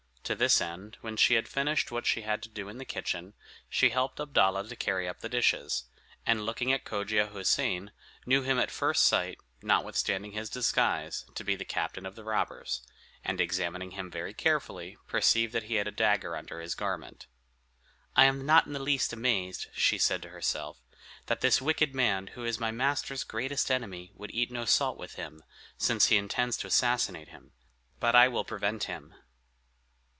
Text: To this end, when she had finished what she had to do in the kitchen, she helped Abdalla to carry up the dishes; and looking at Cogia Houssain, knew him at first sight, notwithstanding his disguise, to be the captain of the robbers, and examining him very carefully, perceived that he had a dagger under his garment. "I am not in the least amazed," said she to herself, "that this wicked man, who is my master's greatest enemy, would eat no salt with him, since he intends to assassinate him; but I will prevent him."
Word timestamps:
To 0.25 0.35
this 0.35 0.61
end, 0.61 0.97
when 1.01 1.17
she 1.17 1.33
had 1.33 1.49
finished 1.49 1.91
what 1.91 2.05
she 2.05 2.21
had 2.21 2.41
to 2.43 2.47
do 2.47 2.69
in 2.69 2.77
the 2.77 2.85
kitchen, 2.85 3.33
she 3.67 3.89
helped 3.89 4.17
Abdalla 4.17 4.65
to 4.69 4.77
carry 4.77 5.05
up 5.05 5.19
the 5.19 5.27
dishes; 5.27 5.89
and 6.25 6.45
looking 6.45 6.71
at 6.71 6.85
Cogia 6.85 7.27
Houssain, 7.27 7.91
knew 8.25 8.41
him 8.41 8.57
at 8.57 8.71
first 8.71 9.05
sight, 9.05 9.39
notwithstanding 9.61 10.31
his 10.31 10.49
disguise, 10.49 11.25
to 11.35 11.43
be 11.43 11.57
the 11.57 11.65
captain 11.65 12.05
of 12.05 12.15
the 12.15 12.23
robbers, 12.23 12.81
and 13.25 13.41
examining 13.41 13.91
him 13.91 14.09
very 14.09 14.33
carefully, 14.33 14.95
perceived 15.05 15.51
that 15.51 15.63
he 15.63 15.75
had 15.75 15.87
a 15.89 15.91
dagger 15.91 16.37
under 16.37 16.61
his 16.61 16.75
garment. 16.75 17.27
"I 18.15 18.23
am 18.23 18.45
not 18.45 18.65
in 18.65 18.71
the 18.71 18.79
least 18.79 19.11
amazed," 19.11 19.63
said 19.73 19.73
she 19.75 19.97
to 19.99 20.29
herself, 20.29 20.79
"that 21.25 21.41
this 21.41 21.61
wicked 21.61 21.93
man, 21.93 22.27
who 22.27 22.45
is 22.45 22.57
my 22.57 22.71
master's 22.71 23.25
greatest 23.25 23.69
enemy, 23.69 24.13
would 24.15 24.31
eat 24.31 24.49
no 24.49 24.63
salt 24.63 24.97
with 24.97 25.15
him, 25.15 25.43
since 25.77 26.05
he 26.05 26.15
intends 26.15 26.55
to 26.57 26.67
assassinate 26.67 27.27
him; 27.27 27.51
but 27.99 28.15
I 28.15 28.29
will 28.29 28.45
prevent 28.45 28.85
him." 28.85 29.13